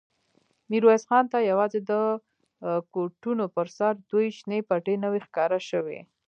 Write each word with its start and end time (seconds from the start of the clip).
ميرويس 0.69 1.03
خان 1.09 1.25
ته 1.31 1.37
يواځې 1.51 1.79
د 1.91 1.91
کوټونو 2.93 3.45
پر 3.55 3.67
سر 3.77 3.93
دوې 4.09 4.27
شنې 4.37 4.59
پټې 4.69 4.95
نوې 5.03 5.19
ښکاره 5.27 5.59
شوې. 5.69 5.99